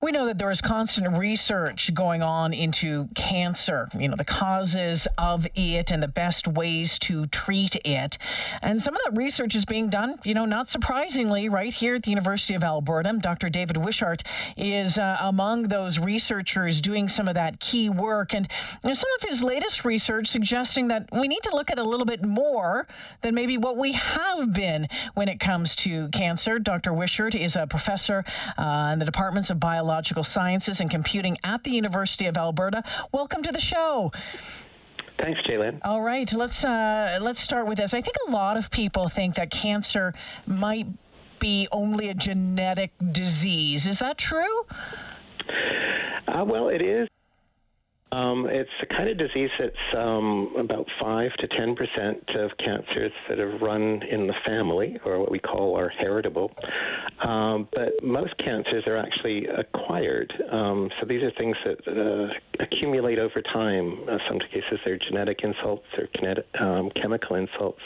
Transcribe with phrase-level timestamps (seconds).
[0.00, 5.08] We know that there is constant research going on into cancer, you know, the causes
[5.18, 8.16] of it and the best ways to treat it.
[8.62, 12.04] And some of that research is being done, you know, not surprisingly, right here at
[12.04, 13.18] the University of Alberta.
[13.20, 13.48] Dr.
[13.48, 14.22] David Wishart
[14.56, 18.34] is uh, among those researchers doing some of that key work.
[18.34, 18.46] And
[18.84, 21.84] you know, some of his latest research suggesting that we need to look at a
[21.84, 22.86] little bit more
[23.22, 26.60] than maybe what we have been when it comes to cancer.
[26.60, 26.92] Dr.
[26.92, 28.24] Wishart is a professor
[28.56, 32.82] uh, in the departments of biology Biological Sciences and Computing at the University of Alberta.
[33.10, 34.12] Welcome to the show.
[35.18, 35.80] Thanks, Jaylen.
[35.82, 37.94] All right, let's uh, let's start with this.
[37.94, 40.12] I think a lot of people think that cancer
[40.46, 40.86] might
[41.38, 43.86] be only a genetic disease.
[43.86, 44.66] Is that true?
[46.28, 47.08] Uh, well, it is
[48.12, 53.12] um, it's a kind of disease that's um, about 5 to 10 percent of cancers
[53.28, 56.50] that have run in the family, or what we call are heritable.
[57.22, 60.32] Um, but most cancers are actually acquired.
[60.50, 63.98] Um, so these are things that uh, accumulate over time.
[64.02, 67.82] In uh, some cases, they're genetic insults or kinetic, um, chemical insults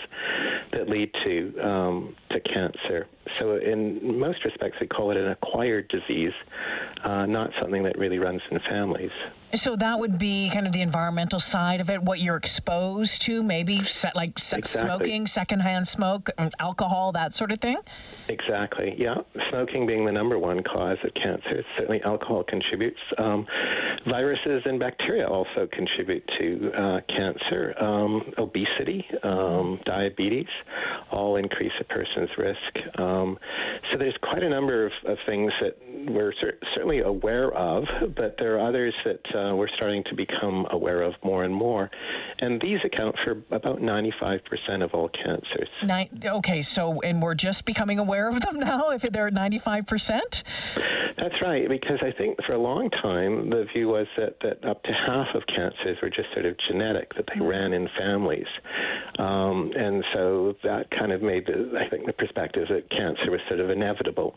[0.73, 3.07] that lead to um, to cancer.
[3.39, 6.33] So in most respects, we call it an acquired disease,
[7.05, 9.11] uh, not something that really runs in families.
[9.55, 13.43] So that would be kind of the environmental side of it, what you're exposed to,
[13.43, 13.83] maybe
[14.15, 14.63] like exactly.
[14.63, 17.77] smoking, secondhand smoke, alcohol, that sort of thing.
[18.29, 18.95] Exactly.
[18.97, 19.17] Yeah,
[19.51, 21.63] smoking being the number one cause of cancer.
[21.77, 22.99] Certainly, alcohol contributes.
[23.19, 23.47] Um,
[24.07, 27.75] viruses and bacteria also contribute to uh, cancer.
[27.79, 30.47] Um, obesity, um, diabetes,
[31.11, 32.99] all increase a person's risk.
[33.13, 33.39] Um,
[33.91, 35.77] so there's quite a number of, of things that
[36.09, 37.85] we're cer- certainly aware of,
[38.17, 41.91] but there are others that uh, we're starting to become aware of more and more.
[42.39, 44.41] And these account for about 95%
[44.83, 45.69] of all cancers.
[45.83, 50.43] Nine, okay, so, and we're just becoming aware of them now, if they're 95%?
[51.19, 54.83] That's right, because I think for a long time the view was that, that up
[54.85, 58.47] to half of cancers were just sort of genetic, that they ran in families.
[59.19, 63.41] Um, and so that kind of made, the, I think, the perspective that cancer was
[63.49, 64.35] sort of inevitable.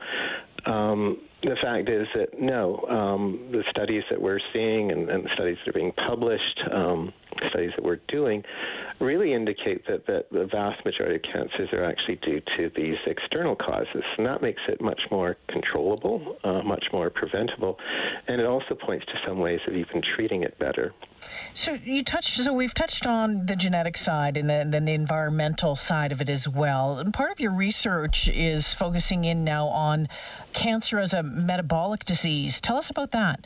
[0.66, 5.30] Um, the fact is that no, um, the studies that we're seeing and, and, the
[5.36, 7.14] studies that are being published, um,
[7.50, 8.44] studies that we're doing,
[9.00, 13.56] really indicate that, that the vast majority of cancers are actually due to these external
[13.56, 14.03] causes.
[14.18, 17.78] And that makes it much more controllable, uh, much more preventable,
[18.28, 20.94] and it also points to some ways of even treating it better.
[21.53, 22.35] So you touched.
[22.38, 26.29] So we've touched on the genetic side and then, then the environmental side of it
[26.29, 27.00] as well.
[27.00, 30.07] And part of your research is focusing in now on
[30.53, 32.62] cancer as a metabolic disease.
[32.62, 33.46] Tell us about that.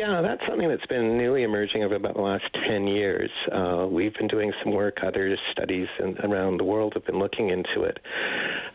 [0.00, 3.28] Yeah, that's something that's been newly emerging over about the last 10 years.
[3.52, 7.50] Uh, we've been doing some work, other studies in, around the world have been looking
[7.50, 7.98] into it.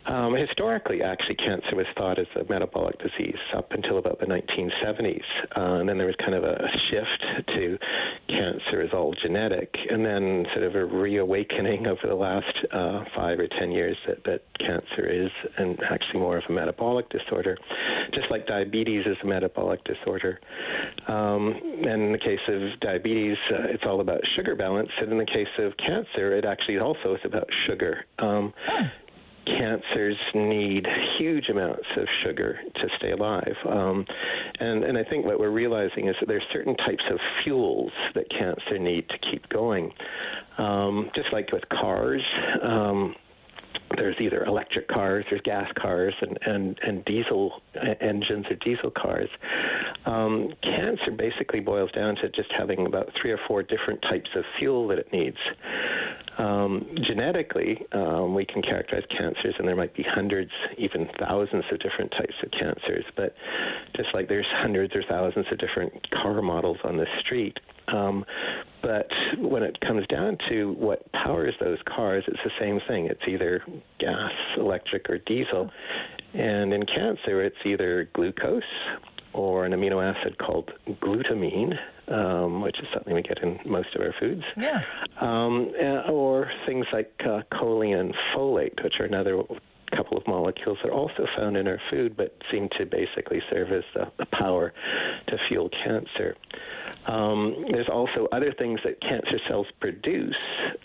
[0.05, 5.23] Um, historically, actually, cancer was thought as a metabolic disease up until about the 1970s.
[5.55, 6.57] Uh, and then there was kind of a
[6.89, 7.77] shift to
[8.27, 13.39] cancer is all genetic, and then sort of a reawakening over the last uh, five
[13.39, 17.57] or 10 years that, that cancer is and actually more of a metabolic disorder,
[18.13, 20.39] just like diabetes is a metabolic disorder.
[21.07, 24.89] Um, and in the case of diabetes, uh, it's all about sugar balance.
[24.99, 28.05] And in the case of cancer, it actually also is about sugar.
[28.19, 28.53] Um,
[29.65, 30.85] cancers need
[31.17, 33.55] huge amounts of sugar to stay alive.
[33.67, 34.05] Um,
[34.59, 38.29] and, and I think what we're realizing is that there's certain types of fuels that
[38.29, 39.91] cancer need to keep going.
[40.57, 42.21] Um, just like with cars,
[42.61, 43.15] um,
[43.97, 47.61] there's either electric cars, there's gas cars, and, and, and diesel
[48.01, 49.29] engines or diesel cars.
[50.05, 54.43] Um, cancer basically boils down to just having about three or four different types of
[54.59, 55.37] fuel that it needs.
[56.37, 61.79] Um, genetically, um, we can characterize cancers, and there might be hundreds, even thousands of
[61.79, 63.05] different types of cancers.
[63.15, 63.35] But
[63.95, 67.57] just like there's hundreds or thousands of different car models on the street,
[67.87, 68.25] um,
[68.81, 69.07] but
[69.37, 73.07] when it comes down to what powers those cars, it's the same thing.
[73.07, 73.61] It's either
[73.99, 75.69] gas, electric, or diesel.
[76.33, 78.63] And in cancer, it's either glucose
[79.35, 81.77] or an amino acid called glutamine,
[82.07, 84.43] um, which is something we get in most of our foods.
[84.55, 84.81] Yeah.
[85.19, 85.73] Um,
[86.09, 89.43] or things like uh, choline and folate, which are another
[89.95, 93.71] couple of molecules that are also found in our food but seem to basically serve
[93.71, 94.73] as the, the power
[95.27, 96.35] to fuel cancer.
[97.07, 100.35] Um, there's also other things that cancer cells produce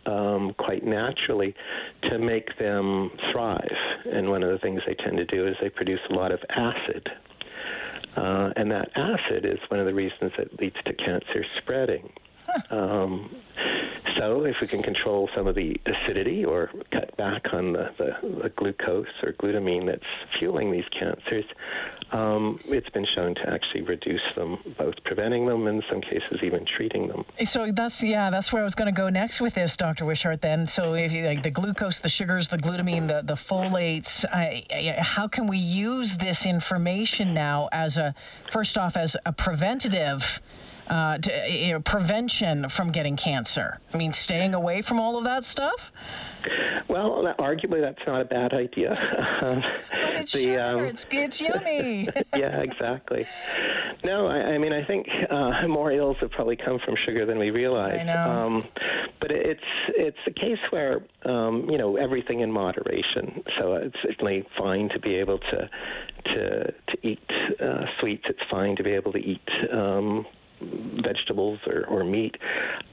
[0.07, 1.55] um, quite naturally
[2.11, 3.77] to make them thrive.
[4.13, 6.41] And one of the things they tend to do is they produce a lot of
[6.51, 7.09] acid.
[8.17, 12.13] Uh, and that acid is one of the reasons that leads to cancer spreading.
[12.71, 13.35] Um,
[14.21, 18.43] So, if we can control some of the acidity or cut back on the, the,
[18.43, 20.05] the glucose or glutamine that's
[20.39, 21.47] fueling these cancers,
[22.13, 26.41] um, it's been shown to actually reduce them, both preventing them and in some cases
[26.43, 27.25] even treating them.
[27.47, 30.05] So that's yeah, that's where I was going to go next with this, Dr.
[30.05, 30.43] Wishart.
[30.43, 34.27] Then, so if you like the glucose, the sugars, the glutamine, the the folates,
[34.99, 38.15] how can we use this information now as a
[38.51, 40.43] first off as a preventative?
[40.89, 43.81] Uh, to, you know, prevention from getting cancer?
[43.93, 45.93] I mean, staying away from all of that stuff?
[46.89, 48.97] Well, arguably, that's not a bad idea.
[49.41, 50.61] but it's the, sugar.
[50.61, 52.09] Um, it's, it's yummy.
[52.37, 53.27] yeah, exactly.
[54.03, 57.39] No, I, I mean, I think uh, more ills have probably come from sugar than
[57.39, 58.01] we realize.
[58.01, 58.31] I know.
[58.31, 58.65] Um,
[59.21, 63.45] but it's it's a case where um, you know everything in moderation.
[63.59, 65.71] So it's certainly fine to be able to
[66.25, 67.31] to to eat
[67.61, 68.25] uh, sweets.
[68.29, 70.27] It's fine to be able to eat um,
[71.03, 72.37] vegetables or, or meat.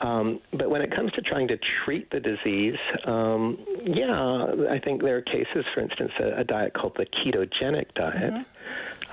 [0.02, 5.02] Um, but when it comes to trying to treat the disease, um, yeah, I think
[5.02, 8.34] there are cases, for instance, a, a diet called the ketogenic diet.
[8.34, 8.42] Mm-hmm.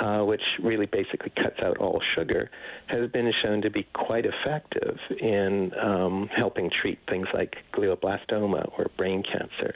[0.01, 2.51] Uh, which really basically cuts out all sugar,
[2.89, 8.91] has been shown to be quite effective in um, helping treat things like glioblastoma or
[8.97, 9.73] brain cancer.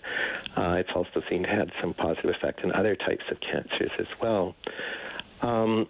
[0.56, 4.08] Uh, it's also seen to have some positive effect in other types of cancers as
[4.20, 4.56] well.
[5.40, 5.86] Um,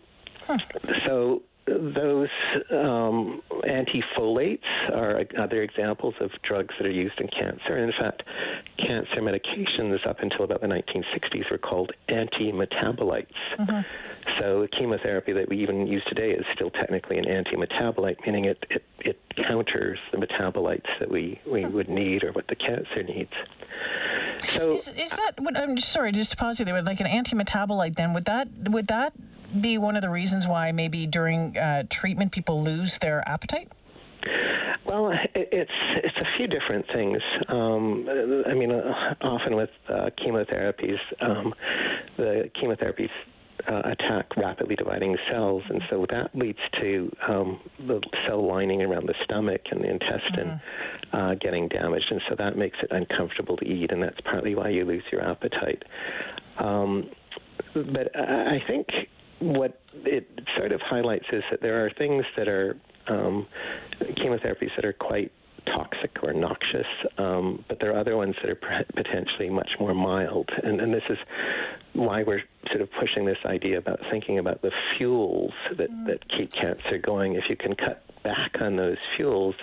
[0.47, 0.59] huh.
[1.07, 2.29] So those
[2.71, 4.63] um, antifolates
[4.93, 7.77] are other examples of drugs that are used in cancer.
[7.77, 8.23] And in fact,
[8.79, 13.27] cancer medications up until about the 1960s were called anti-metabolites.
[13.59, 13.81] Mm-hmm.
[14.41, 18.85] So chemotherapy that we even use today is still technically an anti-metabolite, meaning it, it,
[19.01, 23.33] it counters the metabolites that we, we would need or what the cancer needs.
[24.55, 25.41] So is, is that?
[25.41, 26.81] What I'm sorry, just to pause you there.
[26.83, 29.13] Like an anti-metabolite, then would that would that
[29.61, 33.71] be one of the reasons why maybe during uh, treatment people lose their appetite?
[34.89, 37.19] Well, it's it's a few different things.
[37.49, 38.09] Um,
[38.47, 41.55] I mean, uh, often with uh, chemotherapies, um,
[42.17, 43.11] the chemotherapies
[43.69, 49.07] uh, attack rapidly dividing cells, and so that leads to um, the cell lining around
[49.07, 50.59] the stomach and the intestine
[51.13, 51.17] mm-hmm.
[51.17, 54.71] uh, getting damaged, and so that makes it uncomfortable to eat, and that's partly why
[54.71, 55.83] you lose your appetite.
[56.59, 57.11] Um,
[57.75, 58.87] but I think
[59.41, 62.77] what it sort of highlights is that there are things that are
[63.09, 63.47] um,
[64.01, 65.33] chemotherapies that are quite
[65.67, 66.87] toxic or noxious,
[67.19, 70.49] um, but there are other ones that are potentially much more mild.
[70.63, 71.19] And, and, this is
[71.93, 76.07] why we're sort of pushing this idea about thinking about the fuels that, mm.
[76.07, 77.35] that keep cancer going.
[77.35, 79.55] If you can cut back on those fuels,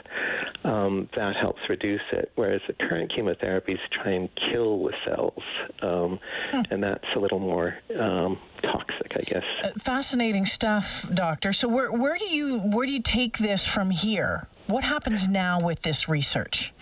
[0.66, 2.32] um, that helps reduce it.
[2.36, 5.44] Whereas the current chemotherapies try and kill the cells,
[5.82, 6.20] um,
[6.52, 6.62] hmm.
[6.72, 9.44] and that's a little more um, toxic, I guess.
[9.64, 11.54] Uh, fascinating stuff, doctor.
[11.54, 14.48] So where where do you where do you take this from here?
[14.68, 16.74] What happens now with this research?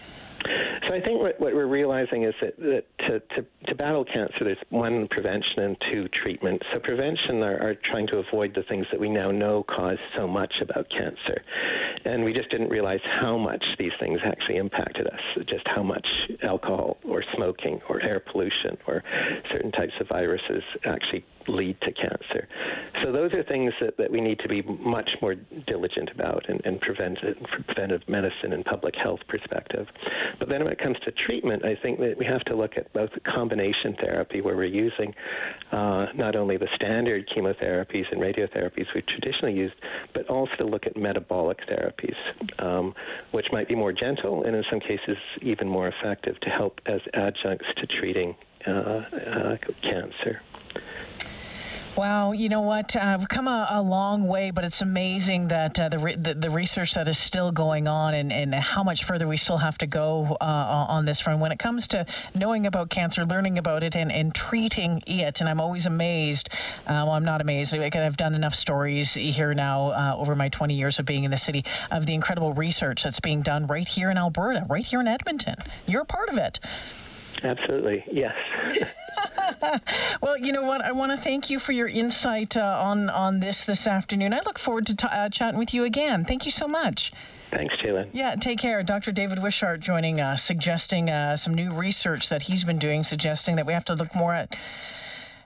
[0.94, 4.44] So I think what, what we're realizing is that, that to, to, to, battle cancer,
[4.44, 6.62] there's one, prevention, and two, treatment.
[6.72, 10.28] So prevention are, are trying to avoid the things that we now know cause so
[10.28, 11.42] much about cancer.
[12.06, 16.06] And we just didn't realize how much these things actually impacted us, just how much
[16.44, 19.04] alcohol or smoking or air pollution or
[19.52, 22.48] certain types of viruses actually lead to cancer.
[23.04, 25.36] So those are things that, that we need to be much more
[25.68, 27.36] diligent about in preventive,
[27.66, 29.88] preventive medicine and public health perspective.
[30.40, 32.94] But then when it comes to treatment, I think that we have to look at
[32.94, 35.14] both combination therapy, where we're using
[35.74, 39.76] uh, not only the standard chemotherapies and radiotherapies we've traditionally used,
[40.14, 42.16] but also look at metabolic therapies,
[42.60, 42.94] um,
[43.32, 47.02] which might be more gentle and in some cases even more effective to help as
[47.14, 48.34] adjuncts to treating
[48.66, 50.42] uh, uh, cancer.
[51.96, 52.96] Wow, you know what?
[52.96, 56.34] Uh, we've come a, a, long way, but it's amazing that uh, the, re- the,
[56.34, 59.78] the research that is still going on and, and how much further we still have
[59.78, 63.84] to go uh, on this front when it comes to knowing about cancer, learning about
[63.84, 65.40] it, and, and treating it.
[65.40, 66.50] And I'm always amazed.
[66.88, 67.76] Uh, well, I'm not amazed.
[67.76, 71.38] I've done enough stories here now uh, over my 20 years of being in the
[71.38, 75.08] city of the incredible research that's being done right here in Alberta, right here in
[75.08, 75.58] Edmonton.
[75.86, 76.60] You're a part of it.
[77.44, 78.34] Absolutely, yes.
[80.22, 80.82] well, you know what?
[80.82, 84.34] I want to thank you for your insight uh, on on this this afternoon.
[84.34, 86.26] I look forward to t- uh, chatting with you again.
[86.26, 87.12] Thank you so much.
[87.52, 88.10] Thanks, Jaylen.
[88.14, 88.82] Yeah, take care.
[88.82, 89.12] Dr.
[89.12, 93.68] David Wishart joining us, suggesting uh, some new research that he's been doing, suggesting that
[93.68, 94.56] we have to look more at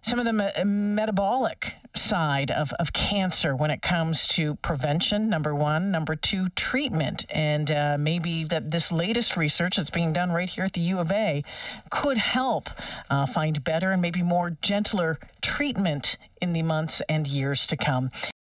[0.07, 5.53] some of the me- metabolic side of, of cancer when it comes to prevention, number
[5.53, 5.91] one.
[5.91, 7.25] Number two, treatment.
[7.29, 10.99] And uh, maybe that this latest research that's being done right here at the U
[10.99, 11.43] of A
[11.89, 12.69] could help
[13.09, 18.09] uh, find better and maybe more gentler treatment in the months and years to come.